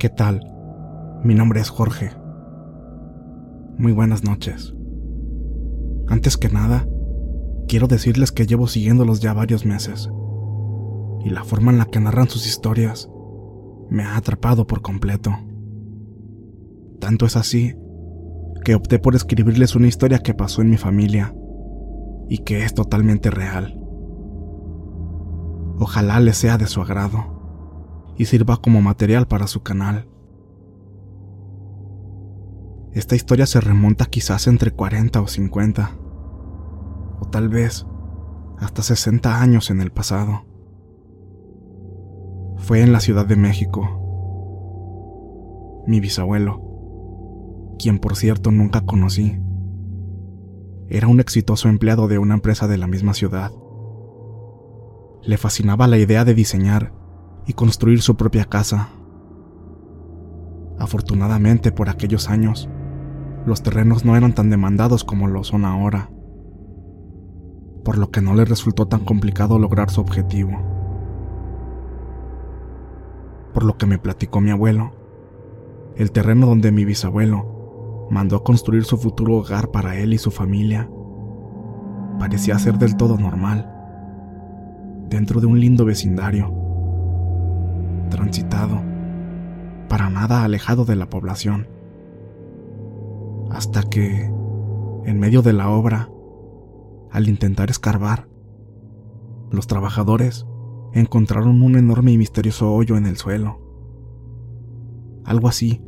¿Qué 0.00 0.08
tal? 0.08 0.40
Mi 1.22 1.34
nombre 1.34 1.60
es 1.60 1.68
Jorge. 1.68 2.10
Muy 3.76 3.92
buenas 3.92 4.24
noches. 4.24 4.74
Antes 6.08 6.38
que 6.38 6.48
nada, 6.48 6.88
quiero 7.68 7.86
decirles 7.86 8.32
que 8.32 8.46
llevo 8.46 8.66
siguiéndolos 8.66 9.20
ya 9.20 9.34
varios 9.34 9.66
meses. 9.66 10.10
Y 11.22 11.28
la 11.28 11.44
forma 11.44 11.70
en 11.70 11.76
la 11.76 11.84
que 11.84 12.00
narran 12.00 12.30
sus 12.30 12.46
historias 12.46 13.10
me 13.90 14.02
ha 14.04 14.16
atrapado 14.16 14.66
por 14.66 14.80
completo. 14.80 15.32
Tanto 16.98 17.26
es 17.26 17.36
así 17.36 17.74
que 18.64 18.76
opté 18.76 19.00
por 19.00 19.14
escribirles 19.14 19.76
una 19.76 19.88
historia 19.88 20.20
que 20.20 20.32
pasó 20.32 20.62
en 20.62 20.70
mi 20.70 20.78
familia 20.78 21.34
y 22.30 22.38
que 22.38 22.64
es 22.64 22.72
totalmente 22.72 23.30
real. 23.30 23.78
Ojalá 25.78 26.20
les 26.20 26.38
sea 26.38 26.56
de 26.56 26.68
su 26.68 26.80
agrado 26.80 27.39
y 28.20 28.26
sirva 28.26 28.58
como 28.58 28.82
material 28.82 29.26
para 29.26 29.46
su 29.46 29.62
canal. 29.62 30.06
Esta 32.92 33.16
historia 33.16 33.46
se 33.46 33.62
remonta 33.62 34.04
quizás 34.04 34.46
entre 34.46 34.72
40 34.72 35.22
o 35.22 35.26
50, 35.26 35.96
o 37.18 37.28
tal 37.30 37.48
vez 37.48 37.86
hasta 38.58 38.82
60 38.82 39.40
años 39.40 39.70
en 39.70 39.80
el 39.80 39.90
pasado. 39.90 40.44
Fue 42.58 42.82
en 42.82 42.92
la 42.92 43.00
Ciudad 43.00 43.24
de 43.24 43.36
México. 43.36 43.88
Mi 45.86 45.98
bisabuelo, 45.98 46.60
quien 47.78 48.00
por 48.00 48.16
cierto 48.16 48.50
nunca 48.50 48.82
conocí, 48.82 49.40
era 50.90 51.08
un 51.08 51.20
exitoso 51.20 51.70
empleado 51.70 52.06
de 52.06 52.18
una 52.18 52.34
empresa 52.34 52.68
de 52.68 52.76
la 52.76 52.86
misma 52.86 53.14
ciudad. 53.14 53.50
Le 55.22 55.38
fascinaba 55.38 55.86
la 55.86 55.96
idea 55.96 56.26
de 56.26 56.34
diseñar 56.34 56.99
y 57.50 57.52
construir 57.52 58.00
su 58.00 58.14
propia 58.14 58.44
casa. 58.44 58.90
Afortunadamente 60.78 61.72
por 61.72 61.88
aquellos 61.88 62.30
años, 62.30 62.68
los 63.44 63.64
terrenos 63.64 64.04
no 64.04 64.14
eran 64.14 64.36
tan 64.36 64.50
demandados 64.50 65.02
como 65.02 65.26
lo 65.26 65.42
son 65.42 65.64
ahora, 65.64 66.10
por 67.84 67.98
lo 67.98 68.12
que 68.12 68.20
no 68.20 68.36
le 68.36 68.44
resultó 68.44 68.86
tan 68.86 69.00
complicado 69.00 69.58
lograr 69.58 69.90
su 69.90 70.00
objetivo. 70.00 70.52
Por 73.52 73.64
lo 73.64 73.76
que 73.76 73.86
me 73.86 73.98
platicó 73.98 74.40
mi 74.40 74.52
abuelo, 74.52 74.92
el 75.96 76.12
terreno 76.12 76.46
donde 76.46 76.70
mi 76.70 76.84
bisabuelo 76.84 78.06
mandó 78.12 78.36
a 78.36 78.44
construir 78.44 78.84
su 78.84 78.96
futuro 78.96 79.38
hogar 79.38 79.72
para 79.72 79.96
él 79.96 80.14
y 80.14 80.18
su 80.18 80.30
familia 80.30 80.88
parecía 82.20 82.56
ser 82.60 82.78
del 82.78 82.96
todo 82.96 83.18
normal, 83.18 83.74
dentro 85.08 85.40
de 85.40 85.48
un 85.48 85.58
lindo 85.58 85.84
vecindario 85.84 86.59
transitado, 88.10 88.82
para 89.88 90.10
nada 90.10 90.44
alejado 90.44 90.84
de 90.84 90.96
la 90.96 91.08
población. 91.08 91.68
Hasta 93.50 93.82
que, 93.82 94.30
en 95.04 95.18
medio 95.18 95.42
de 95.42 95.52
la 95.52 95.70
obra, 95.70 96.10
al 97.10 97.28
intentar 97.28 97.70
escarbar, 97.70 98.28
los 99.50 99.66
trabajadores 99.66 100.46
encontraron 100.92 101.62
un 101.62 101.76
enorme 101.76 102.12
y 102.12 102.18
misterioso 102.18 102.72
hoyo 102.72 102.96
en 102.96 103.06
el 103.06 103.16
suelo. 103.16 103.60
Algo 105.24 105.48
así 105.48 105.82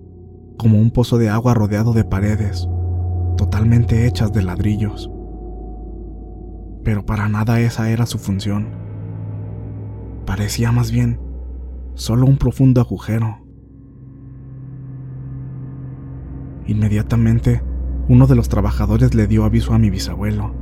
como 0.58 0.78
un 0.78 0.90
pozo 0.90 1.18
de 1.18 1.28
agua 1.28 1.54
rodeado 1.54 1.92
de 1.92 2.04
paredes, 2.04 2.68
totalmente 3.36 4.06
hechas 4.06 4.32
de 4.32 4.42
ladrillos. 4.42 5.10
Pero 6.84 7.04
para 7.04 7.28
nada 7.28 7.60
esa 7.60 7.90
era 7.90 8.06
su 8.06 8.18
función. 8.18 8.68
Parecía 10.26 10.72
más 10.72 10.90
bien 10.90 11.18
solo 11.94 12.26
un 12.26 12.36
profundo 12.36 12.80
agujero. 12.80 13.38
Inmediatamente, 16.66 17.62
uno 18.08 18.26
de 18.26 18.34
los 18.34 18.48
trabajadores 18.48 19.14
le 19.14 19.26
dio 19.26 19.44
aviso 19.44 19.74
a 19.74 19.78
mi 19.78 19.90
bisabuelo, 19.90 20.54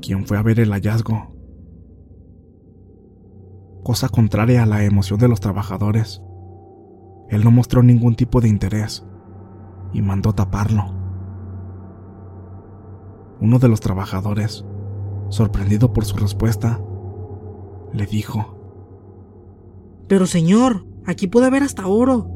quien 0.00 0.26
fue 0.26 0.38
a 0.38 0.42
ver 0.42 0.60
el 0.60 0.72
hallazgo. 0.72 1.34
Cosa 3.82 4.08
contraria 4.08 4.62
a 4.62 4.66
la 4.66 4.84
emoción 4.84 5.18
de 5.18 5.28
los 5.28 5.40
trabajadores, 5.40 6.22
él 7.28 7.44
no 7.44 7.50
mostró 7.50 7.82
ningún 7.82 8.16
tipo 8.16 8.40
de 8.40 8.48
interés 8.48 9.06
y 9.92 10.02
mandó 10.02 10.32
taparlo. 10.32 10.94
Uno 13.40 13.58
de 13.58 13.68
los 13.68 13.80
trabajadores, 13.80 14.66
sorprendido 15.28 15.92
por 15.92 16.04
su 16.04 16.16
respuesta, 16.16 16.80
le 17.92 18.06
dijo, 18.06 18.59
pero 20.10 20.26
señor, 20.26 20.86
aquí 21.06 21.28
puede 21.28 21.46
haber 21.46 21.62
hasta 21.62 21.86
oro. 21.86 22.28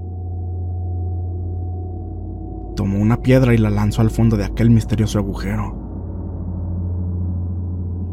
Tomó 2.77 3.01
una 3.01 3.21
piedra 3.21 3.53
y 3.53 3.59
la 3.59 3.69
lanzó 3.69 4.01
al 4.01 4.11
fondo 4.11 4.37
de 4.37 4.45
aquel 4.45 4.71
misterioso 4.71 5.19
agujero. 5.19 5.75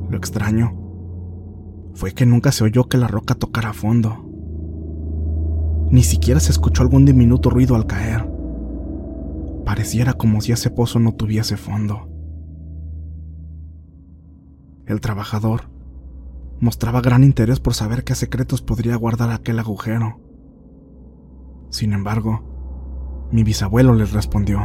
Lo 0.10 0.18
extraño 0.18 0.76
fue 1.94 2.14
que 2.14 2.26
nunca 2.26 2.52
se 2.52 2.64
oyó 2.64 2.86
que 2.86 2.98
la 2.98 3.08
roca 3.08 3.36
tocara 3.36 3.72
fondo. 3.72 4.26
Ni 5.92 6.02
siquiera 6.02 6.40
se 6.40 6.52
escuchó 6.52 6.82
algún 6.82 7.06
diminuto 7.06 7.52
ruido 7.52 7.76
al 7.76 7.86
caer. 7.86 8.28
Pareciera 9.64 10.14
como 10.14 10.42
si 10.42 10.54
ese 10.54 10.72
pozo 10.72 10.98
no 10.98 11.12
tuviese 11.14 11.56
fondo. 11.56 12.10
El 14.88 15.02
trabajador 15.02 15.70
mostraba 16.62 17.02
gran 17.02 17.24
interés 17.24 17.60
por 17.60 17.74
saber 17.74 18.04
qué 18.04 18.14
secretos 18.16 18.62
podría 18.62 18.96
guardar 18.96 19.32
aquel 19.32 19.58
agujero. 19.60 20.20
Sin 21.72 21.92
embargo, 21.92 23.28
mi 23.32 23.44
bisabuelo 23.44 23.96
les 23.96 24.14
respondió. 24.14 24.60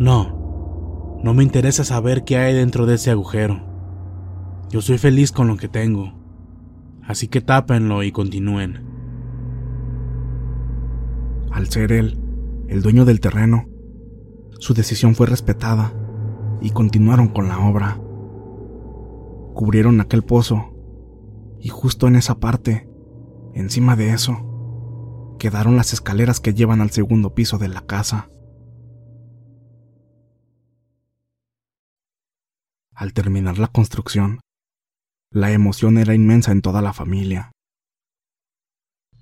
No, 0.00 1.20
no 1.22 1.34
me 1.34 1.42
interesa 1.42 1.84
saber 1.84 2.24
qué 2.24 2.38
hay 2.38 2.54
dentro 2.54 2.86
de 2.86 2.94
ese 2.94 3.10
agujero. 3.10 3.60
Yo 4.70 4.80
soy 4.80 4.96
feliz 4.96 5.30
con 5.30 5.46
lo 5.46 5.56
que 5.58 5.68
tengo, 5.68 6.14
así 7.02 7.28
que 7.28 7.42
tápenlo 7.42 8.02
y 8.02 8.10
continúen. 8.10 8.86
Al 11.52 11.68
ser 11.68 11.92
él 11.92 12.18
el 12.68 12.80
dueño 12.80 13.04
del 13.04 13.20
terreno, 13.20 13.66
su 14.58 14.72
decisión 14.72 15.14
fue 15.14 15.26
respetada 15.26 15.92
y 16.62 16.70
continuaron 16.70 17.28
con 17.28 17.48
la 17.48 17.58
obra 17.58 18.00
cubrieron 19.54 20.00
aquel 20.00 20.22
pozo 20.22 20.76
y 21.60 21.68
justo 21.68 22.08
en 22.08 22.16
esa 22.16 22.40
parte, 22.40 22.88
encima 23.54 23.96
de 23.96 24.12
eso, 24.12 25.36
quedaron 25.38 25.76
las 25.76 25.92
escaleras 25.92 26.40
que 26.40 26.54
llevan 26.54 26.80
al 26.80 26.90
segundo 26.90 27.34
piso 27.34 27.58
de 27.58 27.68
la 27.68 27.82
casa. 27.82 28.30
Al 32.94 33.12
terminar 33.12 33.58
la 33.58 33.68
construcción, 33.68 34.40
la 35.32 35.52
emoción 35.52 35.96
era 35.96 36.14
inmensa 36.14 36.52
en 36.52 36.60
toda 36.60 36.82
la 36.82 36.92
familia. 36.92 37.52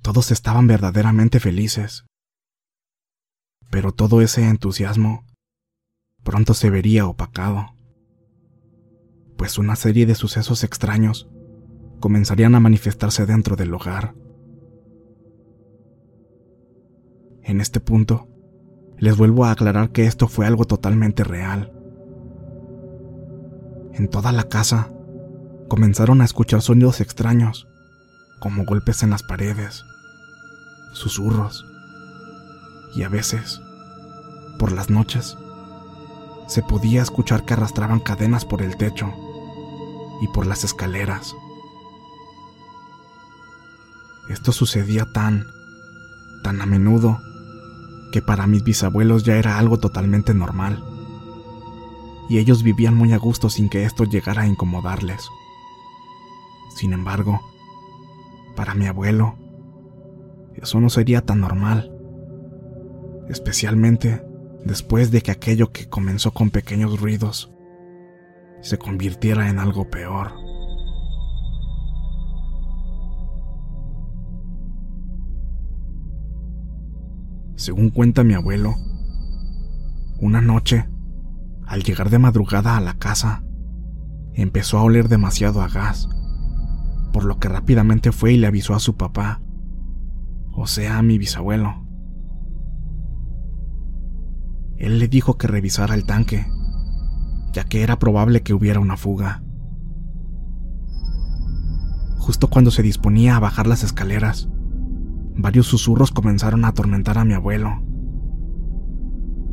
Todos 0.02 0.30
estaban 0.30 0.66
verdaderamente 0.66 1.38
felices. 1.38 2.04
Pero 3.70 3.92
todo 3.92 4.22
ese 4.22 4.48
entusiasmo 4.48 5.24
pronto 6.22 6.54
se 6.54 6.70
vería 6.70 7.06
opacado, 7.06 7.74
pues 9.38 9.56
una 9.56 9.76
serie 9.76 10.04
de 10.04 10.16
sucesos 10.16 10.64
extraños 10.64 11.28
comenzarían 12.00 12.56
a 12.56 12.60
manifestarse 12.60 13.24
dentro 13.24 13.54
del 13.54 13.72
hogar. 13.72 14.14
En 17.44 17.60
este 17.60 17.78
punto, 17.78 18.26
les 18.98 19.16
vuelvo 19.16 19.44
a 19.44 19.52
aclarar 19.52 19.90
que 19.90 20.06
esto 20.06 20.26
fue 20.26 20.44
algo 20.44 20.64
totalmente 20.64 21.22
real. 21.22 21.72
En 23.94 24.08
toda 24.10 24.32
la 24.32 24.48
casa 24.48 24.90
comenzaron 25.68 26.20
a 26.20 26.24
escuchar 26.24 26.60
sonidos 26.60 27.00
extraños, 27.00 27.68
como 28.40 28.64
golpes 28.64 29.04
en 29.04 29.10
las 29.10 29.22
paredes, 29.22 29.84
susurros, 30.94 31.64
y 32.96 33.04
a 33.04 33.08
veces, 33.08 33.60
por 34.58 34.72
las 34.72 34.90
noches, 34.90 35.38
se 36.48 36.62
podía 36.64 37.02
escuchar 37.02 37.44
que 37.44 37.54
arrastraban 37.54 38.00
cadenas 38.00 38.44
por 38.44 38.62
el 38.62 38.76
techo 38.76 39.14
y 40.20 40.28
por 40.28 40.46
las 40.46 40.64
escaleras. 40.64 41.34
Esto 44.28 44.52
sucedía 44.52 45.06
tan, 45.12 45.46
tan 46.42 46.60
a 46.60 46.66
menudo, 46.66 47.20
que 48.12 48.22
para 48.22 48.46
mis 48.46 48.62
bisabuelos 48.62 49.24
ya 49.24 49.36
era 49.36 49.58
algo 49.58 49.78
totalmente 49.78 50.34
normal. 50.34 50.84
Y 52.28 52.38
ellos 52.38 52.62
vivían 52.62 52.94
muy 52.94 53.12
a 53.12 53.18
gusto 53.18 53.48
sin 53.48 53.68
que 53.68 53.84
esto 53.84 54.04
llegara 54.04 54.42
a 54.42 54.46
incomodarles. 54.46 55.28
Sin 56.76 56.92
embargo, 56.92 57.40
para 58.54 58.74
mi 58.74 58.86
abuelo, 58.86 59.36
eso 60.56 60.80
no 60.80 60.90
sería 60.90 61.22
tan 61.22 61.40
normal. 61.40 61.90
Especialmente 63.28 64.22
después 64.64 65.10
de 65.10 65.22
que 65.22 65.30
aquello 65.30 65.72
que 65.72 65.88
comenzó 65.88 66.32
con 66.32 66.50
pequeños 66.50 67.00
ruidos 67.00 67.50
se 68.60 68.78
convirtiera 68.78 69.48
en 69.48 69.58
algo 69.58 69.88
peor. 69.88 70.32
Según 77.56 77.90
cuenta 77.90 78.22
mi 78.24 78.34
abuelo, 78.34 78.76
una 80.20 80.40
noche, 80.40 80.88
al 81.66 81.82
llegar 81.82 82.08
de 82.08 82.18
madrugada 82.18 82.76
a 82.76 82.80
la 82.80 82.94
casa, 82.94 83.44
empezó 84.34 84.78
a 84.78 84.82
oler 84.84 85.08
demasiado 85.08 85.60
a 85.62 85.68
gas, 85.68 86.08
por 87.12 87.24
lo 87.24 87.38
que 87.38 87.48
rápidamente 87.48 88.12
fue 88.12 88.32
y 88.32 88.36
le 88.38 88.46
avisó 88.46 88.74
a 88.74 88.80
su 88.80 88.96
papá, 88.96 89.42
o 90.52 90.66
sea, 90.66 90.98
a 90.98 91.02
mi 91.02 91.18
bisabuelo. 91.18 91.84
Él 94.76 95.00
le 95.00 95.08
dijo 95.08 95.36
que 95.36 95.48
revisara 95.48 95.94
el 95.94 96.04
tanque, 96.04 96.46
ya 97.52 97.64
que 97.64 97.82
era 97.82 97.98
probable 97.98 98.42
que 98.42 98.54
hubiera 98.54 98.80
una 98.80 98.96
fuga. 98.96 99.42
Justo 102.18 102.48
cuando 102.48 102.70
se 102.70 102.82
disponía 102.82 103.36
a 103.36 103.40
bajar 103.40 103.66
las 103.66 103.84
escaleras, 103.84 104.48
varios 105.34 105.66
susurros 105.66 106.10
comenzaron 106.10 106.64
a 106.64 106.68
atormentar 106.68 107.16
a 107.18 107.24
mi 107.24 107.34
abuelo. 107.34 107.82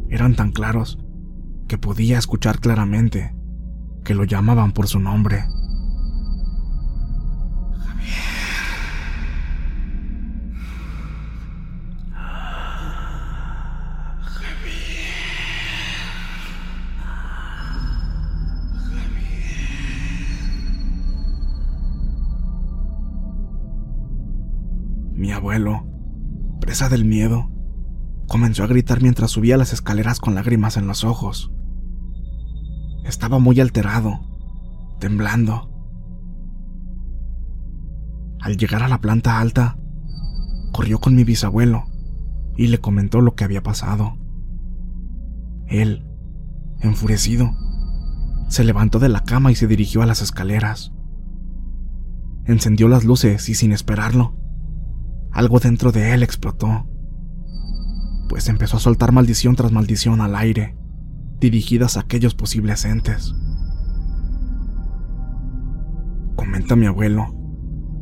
Eran 0.09 0.35
tan 0.35 0.51
claros 0.51 0.99
que 1.67 1.77
podía 1.77 2.17
escuchar 2.17 2.59
claramente 2.59 3.35
que 4.03 4.13
lo 4.13 4.23
llamaban 4.23 4.71
por 4.71 4.87
su 4.87 4.99
nombre. 4.99 5.45
Abuelo, 25.45 25.85
presa 26.59 26.89
del 26.89 27.05
miedo, 27.05 27.51
comenzó 28.27 28.63
a 28.63 28.67
gritar 28.67 29.03
mientras 29.03 29.29
subía 29.29 29.57
las 29.57 29.73
escaleras 29.73 30.19
con 30.19 30.33
lágrimas 30.33 30.75
en 30.75 30.87
los 30.87 31.03
ojos. 31.03 31.51
Estaba 33.03 33.37
muy 33.37 33.59
alterado, 33.59 34.21
temblando. 34.99 35.69
Al 38.41 38.57
llegar 38.57 38.81
a 38.81 38.87
la 38.87 39.01
planta 39.01 39.39
alta, 39.39 39.77
corrió 40.73 40.99
con 40.99 41.13
mi 41.13 41.23
bisabuelo 41.23 41.83
y 42.57 42.65
le 42.67 42.79
comentó 42.79 43.21
lo 43.21 43.35
que 43.35 43.43
había 43.43 43.61
pasado. 43.61 44.17
Él, 45.67 46.07
enfurecido, 46.81 47.51
se 48.49 48.63
levantó 48.63 48.97
de 48.97 49.09
la 49.09 49.23
cama 49.23 49.51
y 49.51 49.55
se 49.55 49.67
dirigió 49.67 50.01
a 50.01 50.07
las 50.07 50.23
escaleras. 50.23 50.91
Encendió 52.45 52.87
las 52.87 53.05
luces 53.05 53.47
y 53.47 53.53
sin 53.53 53.73
esperarlo, 53.73 54.44
algo 55.35 55.59
dentro 55.59 55.91
de 55.91 56.13
él 56.13 56.23
explotó, 56.23 56.87
pues 58.29 58.47
empezó 58.47 58.77
a 58.77 58.79
soltar 58.79 59.11
maldición 59.11 59.57
tras 59.57 59.73
maldición 59.73 60.21
al 60.21 60.33
aire, 60.33 60.77
dirigidas 61.41 61.97
a 61.97 62.01
aquellos 62.01 62.33
posibles 62.33 62.85
entes. 62.85 63.35
Comenta 66.37 66.77
mi 66.77 66.85
abuelo 66.85 67.35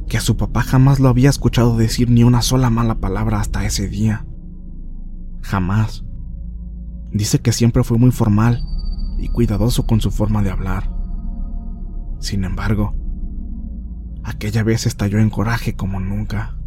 que 0.07 0.17
a 0.17 0.21
su 0.21 0.37
papá 0.37 0.61
jamás 0.61 0.99
lo 0.99 1.09
había 1.09 1.31
escuchado 1.31 1.75
decir 1.75 2.11
ni 2.11 2.23
una 2.23 2.43
sola 2.43 2.69
mala 2.69 2.99
palabra 2.99 3.39
hasta 3.39 3.65
ese 3.65 3.87
día. 3.87 4.27
Jamás. 5.41 6.05
Dice 7.11 7.39
que 7.39 7.51
siempre 7.51 7.83
fue 7.83 7.97
muy 7.97 8.11
formal 8.11 8.61
y 9.17 9.29
cuidadoso 9.29 9.87
con 9.87 10.01
su 10.01 10.11
forma 10.11 10.43
de 10.43 10.51
hablar. 10.51 10.91
Sin 12.19 12.43
embargo, 12.43 12.93
aquella 14.23 14.61
vez 14.61 14.85
estalló 14.85 15.17
en 15.17 15.31
coraje 15.31 15.75
como 15.75 15.99
nunca. 15.99 16.59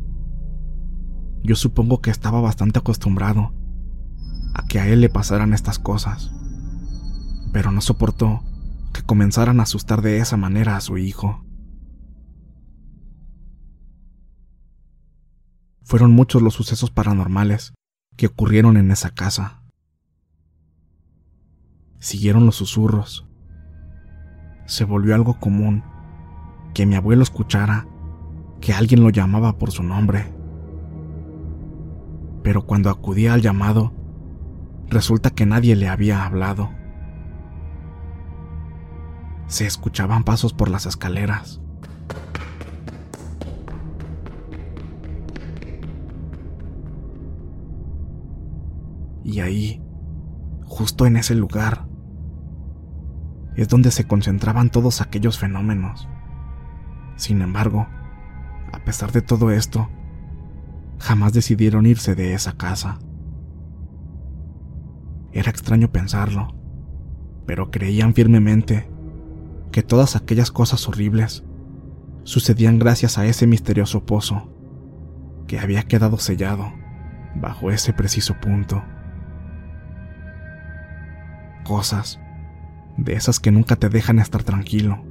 Yo 1.46 1.54
supongo 1.54 2.00
que 2.00 2.10
estaba 2.10 2.40
bastante 2.40 2.81
acostumbrado 2.81 3.54
a 4.52 4.66
que 4.66 4.81
a 4.81 4.88
él 4.88 5.00
le 5.00 5.08
pasaran 5.08 5.52
estas 5.52 5.78
cosas, 5.78 6.32
pero 7.52 7.70
no 7.70 7.81
soportó 7.81 8.43
que 8.93 9.02
comenzaran 9.02 9.60
a 9.60 9.62
asustar 9.62 10.02
de 10.02 10.19
esa 10.19 10.37
manera 10.37 10.76
a 10.76 10.81
su 10.81 10.98
hijo. 10.98 11.44
Fueron 15.84 16.10
muchos 16.10 16.43
los 16.43 16.54
sucesos 16.54 16.90
paranormales 16.90 17.75
que 18.16 18.26
ocurrieron 18.26 18.76
en 18.76 18.90
esa 18.90 19.10
casa. 19.10 19.62
Siguieron 22.00 22.44
los 22.44 22.56
susurros. 22.56 23.24
Se 24.67 24.82
volvió 24.82 25.15
algo 25.15 25.38
común 25.38 25.84
que 26.74 26.86
mi 26.86 26.96
abuelo 26.96 27.22
escuchara 27.22 27.86
que 28.60 28.72
alguien 28.72 29.05
lo 29.05 29.10
llamaba 29.10 29.58
por 29.58 29.70
su 29.70 29.84
nombre 29.84 30.35
pero 32.46 32.65
cuando 32.65 32.91
acudía 32.91 33.34
al 33.34 33.43
llamado, 33.43 33.93
resulta 34.88 35.31
que 35.31 35.46
nadie 35.46 35.74
le 35.74 35.88
había 35.88 36.24
hablado. 36.24 36.70
Se 39.48 39.67
escuchaban 39.67 40.22
pasos 40.22 40.53
por 40.53 40.69
las 40.69 40.86
escaleras. 40.86 41.60
Y 49.24 49.41
ahí, 49.41 49.82
justo 50.67 51.05
en 51.05 51.17
ese 51.17 51.34
lugar, 51.34 51.88
es 53.56 53.67
donde 53.67 53.91
se 53.91 54.06
concentraban 54.06 54.70
todos 54.70 55.00
aquellos 55.00 55.36
fenómenos. 55.36 56.08
Sin 57.17 57.43
embargo, 57.43 57.88
a 58.72 58.84
pesar 58.84 59.10
de 59.10 59.22
todo 59.22 59.50
esto, 59.50 59.88
jamás 60.98 61.32
decidieron 61.32 61.86
irse 61.86 62.15
de 62.15 62.34
esa 62.34 62.56
casa. 62.56 62.98
Era 65.32 65.50
extraño 65.50 65.93
pensarlo, 65.93 66.55
pero 67.46 67.70
creían 67.70 68.15
firmemente 68.15 68.88
que 69.70 69.82
todas 69.82 70.17
aquellas 70.17 70.50
cosas 70.50 70.88
horribles 70.88 71.44
sucedían 72.24 72.79
gracias 72.79 73.19
a 73.19 73.26
ese 73.26 73.46
misterioso 73.46 74.05
pozo 74.05 74.50
que 75.46 75.58
había 75.58 75.82
quedado 75.82 76.19
sellado 76.19 76.72
bajo 77.34 77.70
ese 77.70 77.93
preciso 77.93 78.34
punto. 78.41 78.82
Cosas 81.65 82.19
de 82.96 83.15
esas 83.15 83.41
que 83.41 83.50
nunca 83.50 83.76
te 83.76 83.88
dejan 83.88 84.19
estar 84.19 84.43
tranquilo, 84.43 85.05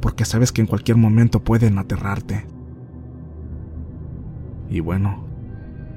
porque 0.00 0.24
sabes 0.24 0.52
que 0.52 0.60
en 0.60 0.66
cualquier 0.66 0.96
momento 0.96 1.44
pueden 1.44 1.78
aterrarte. 1.78 2.46
Y 4.68 4.80
bueno, 4.80 5.24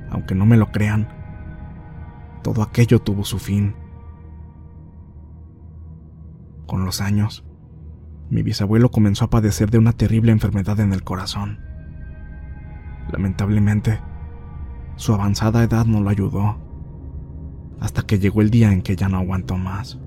aunque 0.09 0.35
no 0.35 0.45
me 0.45 0.57
lo 0.57 0.71
crean, 0.71 1.07
todo 2.43 2.63
aquello 2.63 2.99
tuvo 2.99 3.23
su 3.23 3.39
fin. 3.39 3.75
Con 6.65 6.85
los 6.85 7.01
años, 7.01 7.43
mi 8.29 8.43
bisabuelo 8.43 8.91
comenzó 8.91 9.25
a 9.25 9.29
padecer 9.29 9.69
de 9.69 9.77
una 9.77 9.93
terrible 9.93 10.31
enfermedad 10.31 10.79
en 10.79 10.93
el 10.93 11.03
corazón. 11.03 11.59
Lamentablemente, 13.11 13.99
su 14.95 15.13
avanzada 15.13 15.63
edad 15.63 15.85
no 15.85 16.01
lo 16.01 16.09
ayudó, 16.09 16.57
hasta 17.79 18.03
que 18.03 18.19
llegó 18.19 18.41
el 18.41 18.49
día 18.49 18.71
en 18.71 18.81
que 18.81 18.95
ya 18.95 19.09
no 19.09 19.17
aguantó 19.17 19.57
más. 19.57 19.99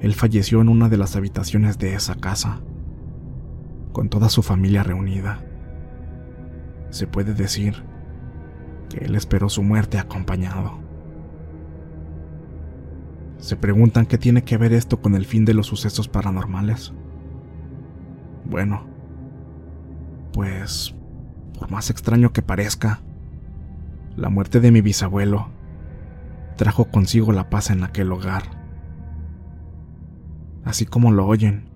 Él 0.00 0.14
falleció 0.14 0.60
en 0.60 0.68
una 0.68 0.88
de 0.88 0.96
las 0.96 1.14
habitaciones 1.14 1.78
de 1.78 1.94
esa 1.94 2.16
casa, 2.16 2.60
con 3.92 4.08
toda 4.08 4.28
su 4.28 4.42
familia 4.42 4.82
reunida. 4.82 5.44
Se 6.92 7.06
puede 7.06 7.32
decir 7.32 7.82
que 8.90 9.06
él 9.06 9.14
esperó 9.14 9.48
su 9.48 9.62
muerte 9.62 9.98
acompañado. 9.98 10.78
Se 13.38 13.56
preguntan 13.56 14.04
qué 14.04 14.18
tiene 14.18 14.44
que 14.44 14.58
ver 14.58 14.74
esto 14.74 15.00
con 15.00 15.14
el 15.14 15.24
fin 15.24 15.46
de 15.46 15.54
los 15.54 15.66
sucesos 15.66 16.06
paranormales. 16.06 16.92
Bueno, 18.44 18.84
pues, 20.34 20.94
por 21.58 21.70
más 21.70 21.88
extraño 21.88 22.34
que 22.34 22.42
parezca, 22.42 23.00
la 24.14 24.28
muerte 24.28 24.60
de 24.60 24.70
mi 24.70 24.82
bisabuelo 24.82 25.48
trajo 26.56 26.90
consigo 26.90 27.32
la 27.32 27.48
paz 27.48 27.70
en 27.70 27.84
aquel 27.84 28.12
hogar. 28.12 28.42
Así 30.62 30.84
como 30.84 31.10
lo 31.10 31.26
oyen. 31.26 31.70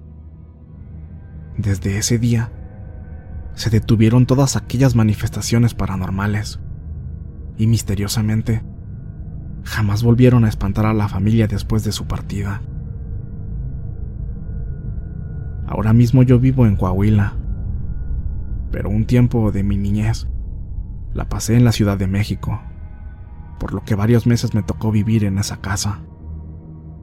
Desde 1.56 1.96
ese 1.96 2.18
día, 2.18 2.52
se 3.56 3.70
detuvieron 3.70 4.26
todas 4.26 4.54
aquellas 4.54 4.94
manifestaciones 4.94 5.74
paranormales 5.74 6.60
y 7.56 7.66
misteriosamente 7.66 8.62
jamás 9.64 10.02
volvieron 10.02 10.44
a 10.44 10.48
espantar 10.48 10.84
a 10.84 10.92
la 10.92 11.08
familia 11.08 11.46
después 11.48 11.82
de 11.82 11.90
su 11.90 12.06
partida. 12.06 12.60
Ahora 15.66 15.94
mismo 15.94 16.22
yo 16.22 16.38
vivo 16.38 16.66
en 16.66 16.76
Coahuila, 16.76 17.32
pero 18.70 18.90
un 18.90 19.06
tiempo 19.06 19.50
de 19.50 19.62
mi 19.62 19.78
niñez 19.78 20.28
la 21.14 21.30
pasé 21.30 21.56
en 21.56 21.64
la 21.64 21.72
Ciudad 21.72 21.96
de 21.96 22.06
México, 22.06 22.60
por 23.58 23.72
lo 23.72 23.84
que 23.84 23.94
varios 23.94 24.26
meses 24.26 24.54
me 24.54 24.62
tocó 24.62 24.92
vivir 24.92 25.24
en 25.24 25.38
esa 25.38 25.62
casa, 25.62 26.00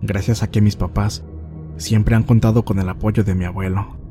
gracias 0.03 0.43
a 0.43 0.51
que 0.51 0.61
mis 0.61 0.75
papás 0.75 1.25
siempre 1.77 2.15
han 2.15 2.23
contado 2.23 2.63
con 2.63 2.77
el 2.77 2.87
apoyo 2.89 3.23
de 3.23 3.33
mi 3.33 3.45
abuelo. 3.45 4.02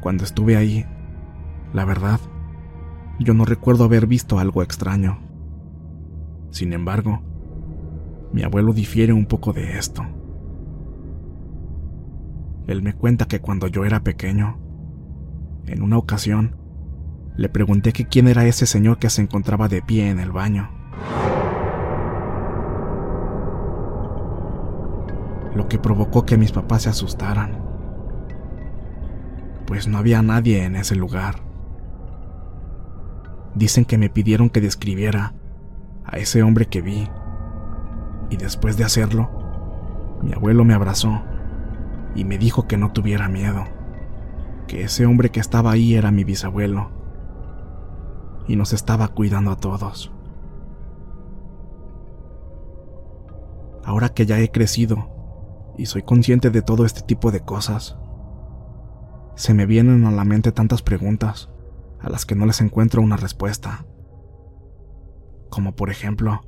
Cuando 0.00 0.24
estuve 0.24 0.56
ahí, 0.56 0.86
la 1.72 1.84
verdad, 1.84 2.20
yo 3.18 3.34
no 3.34 3.44
recuerdo 3.44 3.84
haber 3.84 4.06
visto 4.06 4.38
algo 4.38 4.62
extraño. 4.62 5.18
Sin 6.50 6.72
embargo, 6.72 7.22
mi 8.32 8.42
abuelo 8.42 8.72
difiere 8.72 9.12
un 9.12 9.26
poco 9.26 9.52
de 9.52 9.78
esto. 9.78 10.04
Él 12.66 12.82
me 12.82 12.94
cuenta 12.94 13.26
que 13.26 13.40
cuando 13.40 13.68
yo 13.68 13.84
era 13.84 14.00
pequeño, 14.00 14.58
en 15.66 15.82
una 15.82 15.98
ocasión, 15.98 16.56
le 17.36 17.48
pregunté 17.48 17.92
quién 17.92 18.28
era 18.28 18.46
ese 18.46 18.66
señor 18.66 18.98
que 18.98 19.10
se 19.10 19.22
encontraba 19.22 19.68
de 19.68 19.82
pie 19.82 20.10
en 20.10 20.18
el 20.18 20.32
baño. 20.32 20.70
Lo 25.54 25.68
que 25.68 25.78
provocó 25.78 26.26
que 26.26 26.36
mis 26.36 26.52
papás 26.52 26.82
se 26.82 26.90
asustaran, 26.90 27.65
pues 29.66 29.88
no 29.88 29.98
había 29.98 30.22
nadie 30.22 30.64
en 30.64 30.76
ese 30.76 30.94
lugar. 30.94 31.36
Dicen 33.54 33.84
que 33.84 33.98
me 33.98 34.10
pidieron 34.10 34.50
que 34.50 34.60
describiera 34.60 35.34
a 36.04 36.18
ese 36.18 36.42
hombre 36.42 36.66
que 36.66 36.82
vi, 36.82 37.08
y 38.30 38.36
después 38.36 38.76
de 38.76 38.84
hacerlo, 38.84 39.30
mi 40.22 40.32
abuelo 40.32 40.64
me 40.64 40.74
abrazó 40.74 41.22
y 42.14 42.24
me 42.24 42.38
dijo 42.38 42.66
que 42.66 42.76
no 42.76 42.92
tuviera 42.92 43.28
miedo, 43.28 43.64
que 44.66 44.82
ese 44.84 45.06
hombre 45.06 45.30
que 45.30 45.40
estaba 45.40 45.72
ahí 45.72 45.94
era 45.94 46.10
mi 46.10 46.24
bisabuelo 46.24 46.90
y 48.48 48.56
nos 48.56 48.72
estaba 48.72 49.08
cuidando 49.08 49.50
a 49.50 49.56
todos. 49.56 50.12
Ahora 53.84 54.08
que 54.08 54.26
ya 54.26 54.38
he 54.40 54.50
crecido 54.50 55.74
y 55.76 55.86
soy 55.86 56.02
consciente 56.02 56.50
de 56.50 56.62
todo 56.62 56.84
este 56.84 57.02
tipo 57.02 57.30
de 57.30 57.40
cosas, 57.40 57.96
se 59.36 59.52
me 59.52 59.66
vienen 59.66 60.06
a 60.06 60.10
la 60.10 60.24
mente 60.24 60.50
tantas 60.50 60.82
preguntas 60.82 61.50
a 62.00 62.08
las 62.08 62.24
que 62.24 62.34
no 62.34 62.46
les 62.46 62.60
encuentro 62.62 63.02
una 63.02 63.18
respuesta. 63.18 63.84
Como 65.50 65.76
por 65.76 65.90
ejemplo, 65.90 66.40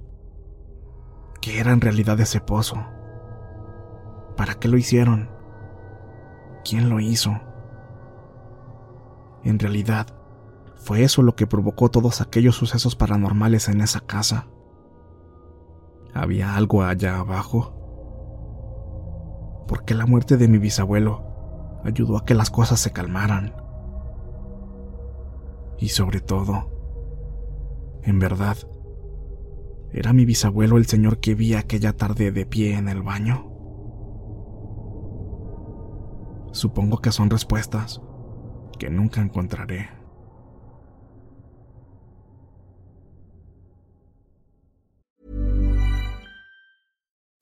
¿qué 1.41 1.61
era 1.61 1.73
en 1.73 1.83
realidad 1.83 2.19
ese 2.19 2.41
pozo? 2.41 2.77
¿Para 4.37 4.55
qué 4.55 4.69
lo 4.69 4.79
hicieron? 4.79 5.31
¿Quién 6.65 6.89
lo 6.89 6.99
hizo? 6.99 7.39
En 9.45 9.59
realidad, 9.59 10.07
fue 10.77 11.03
eso 11.03 11.23
lo 11.23 11.37
que 11.37 11.47
provocó 11.47 11.91
todos 11.91 12.23
aquellos 12.23 12.57
sucesos 12.57 12.97
paranormales 12.97 13.69
en 13.69 13.83
esa 13.83 14.01
casa. 14.01 14.47
¿Había 16.15 16.57
algo 16.57 16.83
allá 16.83 17.19
abajo? 17.19 17.75
¿Por 19.69 19.85
qué 19.85 19.95
la 19.95 20.07
muerte 20.07 20.39
de 20.39 20.49
mi 20.49 20.57
bisabuelo 20.57 21.28
ayudó 21.85 22.17
a 22.17 22.25
que 22.25 22.35
las 22.35 22.51
cosas 22.51 22.81
se 22.81 22.93
calmaran? 22.93 23.55
Y 25.79 25.89
sobre 25.91 26.21
todo, 26.21 26.71
en 28.03 28.19
verdad, 28.19 28.57
¿era 29.93 30.13
mi 30.13 30.25
bisabuelo 30.25 30.77
el 30.77 30.87
señor 30.87 31.19
que 31.19 31.35
vi 31.35 31.55
aquella 31.55 31.93
tarde 31.93 32.33
de 32.33 32.47
pie 32.47 32.77
en 32.77 32.89
el 32.89 33.03
baño? 33.03 33.53
Supongo 36.53 36.99
que 36.99 37.13
son 37.13 37.31
respuestas 37.31 38.01
que 38.79 38.91
nunca 38.91 39.21
encontraré. 39.21 39.98